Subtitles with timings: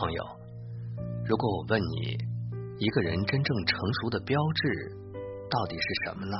[0.00, 0.22] 朋友，
[1.26, 2.16] 如果我问你，
[2.78, 4.96] 一个人真正成熟的标志
[5.50, 6.36] 到底是什么呢？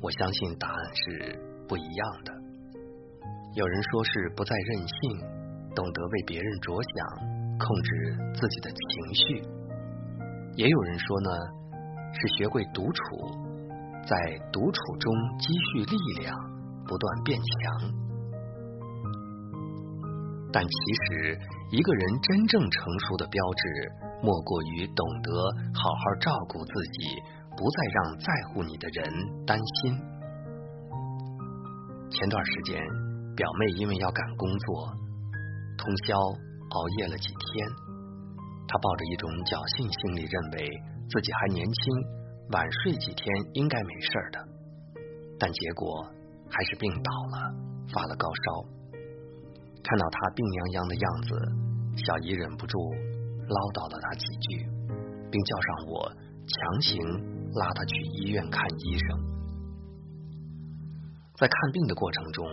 [0.00, 1.38] 我相信答案是
[1.68, 2.32] 不一样的。
[3.54, 5.20] 有人说是不再任性，
[5.76, 7.06] 懂得为别人着想，
[7.56, 9.46] 控制自己的情绪；
[10.56, 11.30] 也有人说呢，
[12.14, 13.00] 是学会独处，
[14.04, 14.16] 在
[14.52, 16.36] 独处中积蓄力量，
[16.84, 17.92] 不断变强。
[20.52, 20.72] 但其
[21.06, 21.38] 实，
[21.72, 25.32] 一个人真正成熟的标志，莫过于懂得
[25.72, 27.16] 好好照顾自己，
[27.56, 29.08] 不再让在乎你的人
[29.46, 29.96] 担心。
[32.10, 32.76] 前段时间，
[33.34, 34.92] 表妹因为要赶工作，
[35.78, 37.66] 通宵熬夜了几天。
[38.68, 40.68] 她抱着一种侥幸心理，认为
[41.08, 41.80] 自己还年轻，
[42.52, 44.44] 晚睡几天应该没事的。
[45.40, 46.04] 但结果
[46.52, 47.48] 还是病倒了，
[47.88, 48.68] 发了高烧。
[49.82, 51.34] 看到他病殃殃的样子，
[51.96, 52.78] 小姨忍不住
[53.48, 54.64] 唠叨了他几句，
[55.30, 56.08] 并叫上我，
[56.48, 56.98] 强行
[57.54, 59.06] 拉他去医院看医生。
[61.36, 62.46] 在看病的过程中，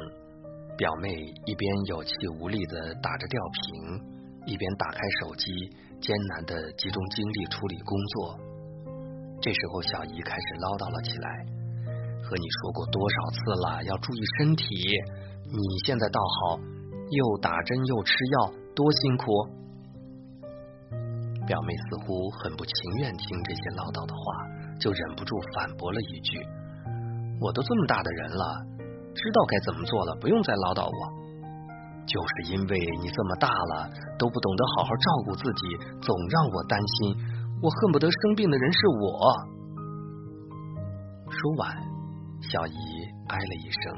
[0.78, 1.14] 表妹
[1.46, 8.40] 一边有气无力的打着吊瓶，一边打开手机，艰难的集中精力处理工作。
[9.42, 11.28] 这时候，小姨开始唠叨了起来
[12.28, 14.68] ：“和你说过多少次了，要注意身体，
[15.48, 16.60] 你现在倒好。”
[17.10, 19.28] 又打针又吃药，多辛苦！
[21.44, 22.72] 表妹似乎很不情
[23.04, 24.24] 愿听这些唠叨的话，
[24.80, 26.40] 就忍不住反驳了一句
[27.44, 28.44] ：“我都这么大的人了，
[29.12, 31.02] 知道该怎么做了，不用再唠叨我。
[32.08, 37.20] 就是因为你这么大了，都不懂得好好照顾自己，总让我担心，
[37.60, 39.04] 我恨不得生病的人是我。”
[41.28, 41.76] 说完，
[42.40, 42.80] 小姨
[43.28, 43.92] 哎了一声，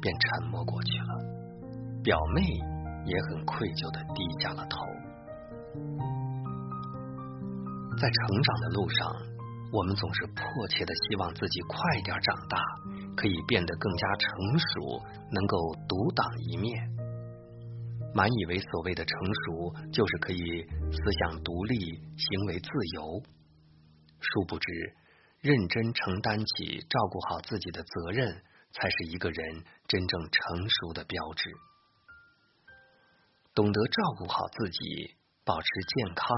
[0.00, 1.20] 便沉默过去了。
[2.00, 2.40] 表妹
[3.06, 4.76] 也很愧疚的低下了头。
[7.96, 9.08] 在成长的路上，
[9.72, 12.58] 我们总是迫切的希望自己快点长大，
[13.16, 15.00] 可以变得更加成熟，
[15.32, 15.56] 能够
[15.88, 16.76] 独当一面。
[18.14, 20.40] 满以为所谓的成熟，就是可以
[20.90, 21.76] 思想独立，
[22.16, 23.22] 行为自由。
[24.20, 24.66] 殊不知，
[25.40, 28.42] 认真承担起照顾好自己的责任，
[28.72, 31.50] 才是一个人真正成熟的标志。
[33.56, 36.28] 懂得照顾好自己，保持健康，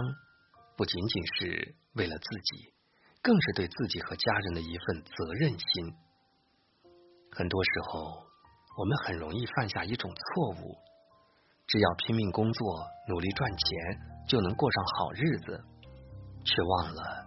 [0.77, 2.73] 不仅仅是为了自己，
[3.21, 5.95] 更是对自己和家人的一份责任心。
[7.33, 8.25] 很多时候，
[8.79, 10.79] 我们很容易犯下一种错误：
[11.67, 13.69] 只要拼命工作、努力赚钱，
[14.29, 15.61] 就能过上好日子，
[16.45, 17.27] 却忘了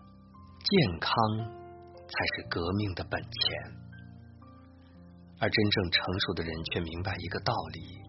[0.64, 1.14] 健康
[1.98, 3.30] 才是革命的本钱。
[5.38, 8.01] 而真正成熟的人却明白一个道理。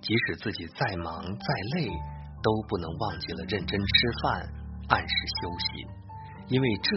[0.00, 1.88] 即使自己再忙再累，
[2.42, 3.86] 都不能忘记了认真吃
[4.22, 4.48] 饭、
[4.88, 5.86] 按时休息，
[6.48, 6.90] 因为这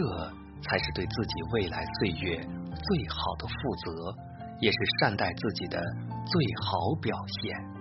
[0.62, 4.14] 才是对自己未来岁月最好的负责，
[4.60, 5.78] 也是善待自己的
[6.24, 7.74] 最好表现。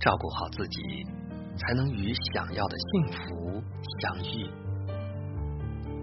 [0.00, 1.04] 照顾好自己，
[1.56, 3.62] 才能与想要的幸福
[4.00, 4.50] 相遇。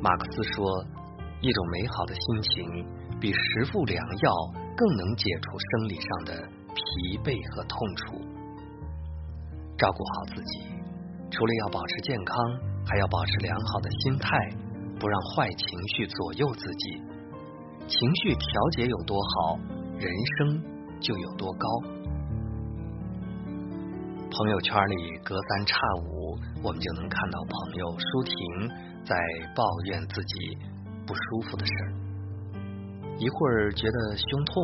[0.01, 0.85] 马克思说
[1.41, 6.31] ：“一种美好的心情，比十副良药。”更能解除生理上的
[6.71, 8.15] 疲惫和痛楚。
[9.75, 10.71] 照顾好自己，
[11.29, 12.31] 除了要保持健康，
[12.87, 14.31] 还要保持良好的心态，
[14.97, 16.95] 不让坏情绪左右自己。
[17.91, 19.59] 情绪调节有多好，
[19.99, 20.07] 人
[20.37, 20.63] 生
[21.01, 21.67] 就有多高。
[24.31, 25.75] 朋友圈里隔三差
[26.07, 28.33] 五，我们就能看到朋友舒婷
[29.03, 29.13] 在
[29.53, 30.57] 抱怨自己
[31.05, 32.08] 不舒服的事儿。
[33.19, 34.55] 一会儿觉得胸痛，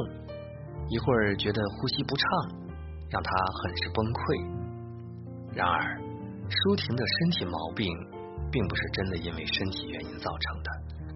[0.87, 2.25] 一会儿觉得呼吸不畅，
[3.09, 3.29] 让他
[3.61, 5.51] 很是崩溃。
[5.53, 5.99] 然而，
[6.47, 7.85] 舒婷的身体毛病
[8.49, 10.69] 并不是真的因为身体原因造成的，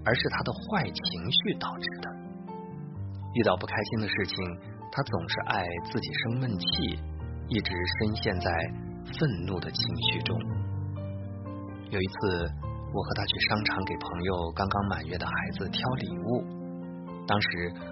[0.03, 2.11] 而是她的坏情绪导致的。
[3.35, 4.35] 遇到不开心的事情，
[4.91, 6.99] 她总是爱自己生闷气，
[7.47, 8.51] 一直深陷在
[9.17, 9.79] 愤怒的情
[10.11, 10.35] 绪中。
[11.89, 12.51] 有一次，
[12.91, 16.58] 我和他去商场给朋友刚刚满月的孩子挑礼物。
[17.29, 17.47] 当时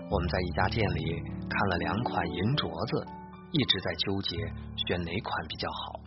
[0.10, 3.06] 我们在一家店里看了两款银镯子，
[3.52, 4.34] 一直在纠结
[4.90, 6.02] 选哪款比较好。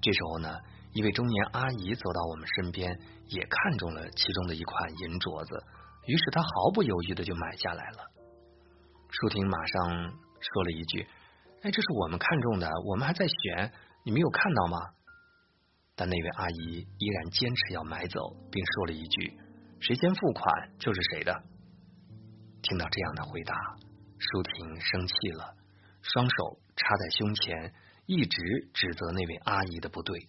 [0.00, 0.48] 这时候呢，
[0.94, 2.88] 一位中年阿姨走到我们身边，
[3.28, 5.62] 也看中了其中的一款银镯子，
[6.08, 8.00] 于是她毫不犹豫的就买下来了。
[9.10, 10.08] 舒婷马上
[10.40, 11.04] 说了一句
[11.60, 13.70] ：“哎，这是我们看中的，我们还在选，
[14.04, 14.78] 你没有看到吗？”
[15.94, 18.16] 但那位阿姨依然坚持要买走，
[18.50, 19.36] 并说了一句
[19.84, 21.36] ：“谁先付款就是谁的。”
[22.68, 23.54] 听到这样的回答，
[24.18, 25.56] 舒婷生气了，
[26.02, 27.72] 双手插在胸前，
[28.04, 30.28] 一直指责那位阿姨的不对。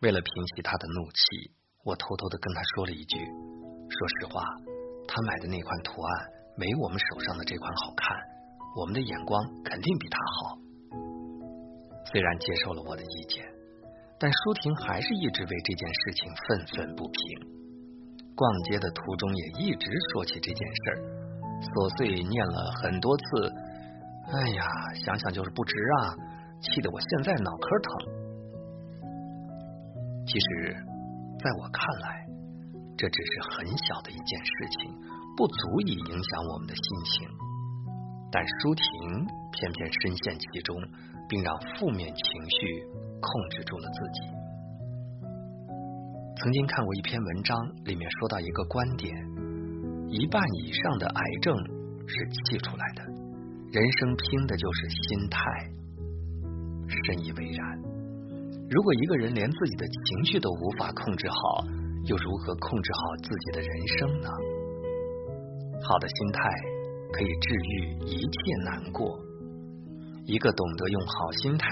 [0.00, 1.54] 为了平息她的怒气，
[1.84, 3.16] 我偷偷的跟她说了一句
[3.88, 4.42] ：“说实话，
[5.06, 8.18] 她买的那款图案没我们手上的这款好看，
[8.74, 10.58] 我们的眼光肯定比她好。”
[12.10, 13.46] 虽然接受了我的意见，
[14.18, 17.63] 但舒婷还是一直为这件事情愤愤不平。
[18.36, 20.96] 逛街的途中也一直说起这件事儿，
[21.62, 23.22] 琐碎念了很多次。
[24.32, 24.64] 哎呀，
[25.04, 26.16] 想想就是不值啊！
[26.60, 27.88] 气得我现在脑壳疼。
[30.26, 30.74] 其实，
[31.38, 32.26] 在我看来，
[32.96, 34.50] 这只是很小的一件事
[34.80, 34.90] 情，
[35.36, 37.28] 不足以影响我们的心情。
[38.32, 38.82] 但舒婷
[39.52, 40.74] 偏偏深陷其中，
[41.28, 42.82] 并让负面情绪
[43.20, 44.43] 控制住了自己。
[46.36, 49.14] 曾经看过一篇文章，里面说到一个观点：
[50.08, 51.56] 一半以上的癌症
[52.06, 53.02] 是气出来的。
[53.70, 55.40] 人生拼的就是心态。
[57.06, 57.82] 深以为然。
[58.68, 61.64] 如果一个人连自己的情绪都无法控制好，
[62.04, 64.28] 又如何控制好自己的人生呢？
[65.82, 66.40] 好的心态
[67.12, 69.18] 可以治愈一切难过。
[70.26, 71.68] 一个懂得用好心态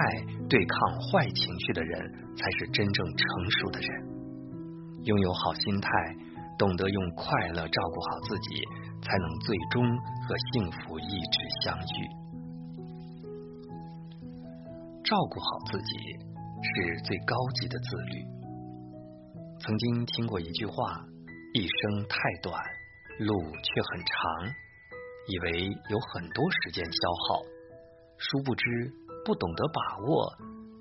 [0.48, 4.11] 对抗坏情绪的人，才是真正成熟的人。
[5.04, 5.88] 拥有好心态，
[6.58, 8.62] 懂得用快乐照顾好自己，
[9.02, 12.08] 才能最终和幸福一直相遇。
[15.04, 15.96] 照顾好自己
[16.62, 18.24] 是最高级的自律。
[19.58, 21.04] 曾经听过一句话
[21.54, 22.56] ：“一生太短，
[23.18, 24.54] 路却很长。”
[25.28, 26.90] 以为有很多时间消
[27.28, 27.42] 耗，
[28.18, 28.92] 殊不知
[29.24, 30.32] 不懂得把握，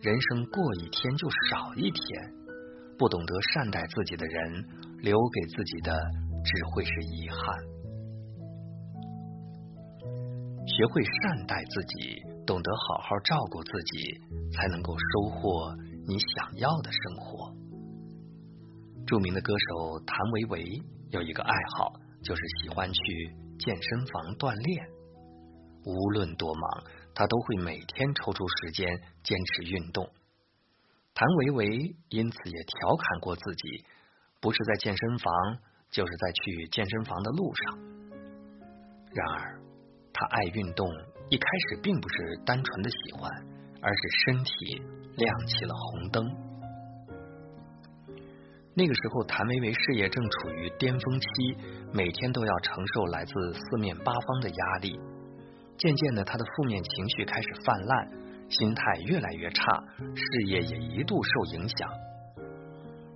[0.01, 2.40] 人生过一天就少一天。
[3.01, 4.63] 不懂得善待自己的人，
[4.99, 5.91] 留给自己的
[6.45, 7.57] 只会是遗憾。
[10.67, 14.21] 学会善待自己，懂得好好照顾自己，
[14.53, 15.75] 才能够收获
[16.07, 17.51] 你想要的生活。
[19.07, 21.93] 著名的歌手谭维维有一个爱好，
[22.23, 23.01] 就是喜欢去
[23.57, 24.87] 健身房锻炼。
[25.85, 26.83] 无论多忙，
[27.15, 28.87] 他都会每天抽出时间
[29.23, 30.07] 坚持运动。
[31.13, 33.85] 谭维维因此也调侃过自己，
[34.39, 35.33] 不是在健身房，
[35.89, 37.77] 就是在去健身房的路上。
[39.13, 39.59] 然而，
[40.13, 40.87] 他爱运动
[41.29, 43.29] 一开始并不是单纯的喜欢，
[43.81, 44.81] 而是身体
[45.17, 46.23] 亮起了红灯。
[48.73, 51.27] 那个时候，谭维维事业正处于巅峰期，
[51.93, 54.97] 每天都要承受来自四面八方的压力。
[55.77, 58.20] 渐渐的，他的负面情绪开始泛滥。
[58.51, 59.63] 心态越来越差，
[59.97, 61.89] 事业也一度受影响。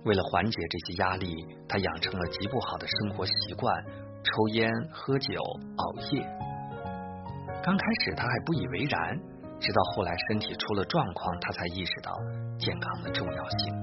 [0.04, 1.34] 为了缓解这些压力，
[1.68, 3.84] 他养成了极不好的生活习惯：
[4.22, 5.34] 抽烟、喝酒、
[5.76, 6.26] 熬夜。
[7.62, 9.18] 刚开始他还不以为然，
[9.58, 12.12] 直到后来身体出了状况，他才意识到
[12.58, 13.74] 健康的重要性。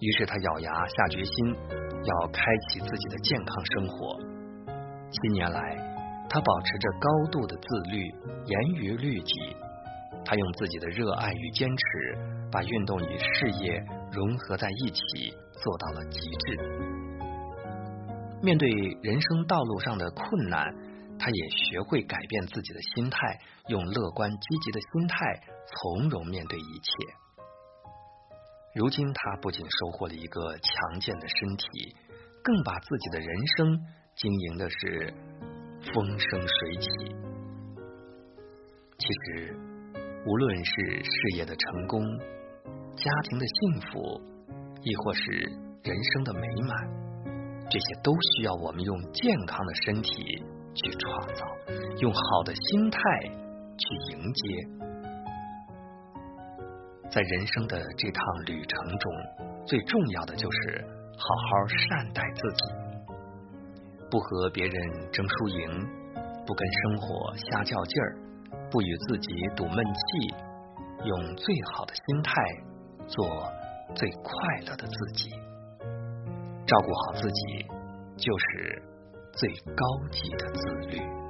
[0.00, 1.54] 于是他咬牙下决心，
[2.02, 4.18] 要开启自己的健康生活。
[5.12, 5.60] 七年来，
[6.28, 8.10] 他保持着高度的自律，
[8.44, 9.56] 严于律己。
[10.24, 11.82] 他用自己的热爱与坚持，
[12.50, 15.02] 把运动与事业融合在一起，
[15.52, 16.56] 做到了极致。
[18.42, 18.68] 面对
[19.02, 20.72] 人生道路上的困难，
[21.18, 23.38] 他也学会改变自己的心态，
[23.68, 25.16] 用乐观积极的心态
[25.66, 26.92] 从容面对一切。
[28.74, 31.66] 如今，他不仅收获了一个强健的身体，
[32.42, 33.80] 更把自己的人生
[34.16, 35.14] 经营的是
[35.92, 36.88] 风生水起。
[38.98, 39.71] 其实。
[40.24, 42.00] 无论是事业的成功、
[42.94, 44.20] 家庭的幸福，
[44.82, 45.30] 亦或是
[45.82, 46.88] 人生的美满，
[47.68, 50.12] 这些都需要我们用健康的身体
[50.74, 51.44] 去创造，
[51.98, 53.00] 用好的心态
[53.76, 54.42] 去迎接。
[57.10, 59.12] 在人生的这趟旅程中，
[59.66, 60.84] 最重要的就是
[61.18, 62.62] 好好善待自己，
[64.08, 65.68] 不和别人争输赢，
[66.46, 68.16] 不跟生活瞎较劲儿。
[68.72, 70.34] 不与自己赌闷气，
[71.04, 72.32] 用最好的心态
[73.06, 73.28] 做
[73.94, 74.32] 最快
[74.66, 75.28] 乐的自己，
[76.66, 77.66] 照顾好自己，
[78.16, 78.82] 就是
[79.32, 81.21] 最高级的自律。